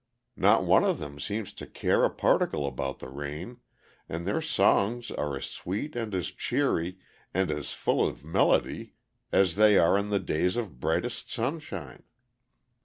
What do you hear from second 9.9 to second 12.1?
on the days of brightest sunshine.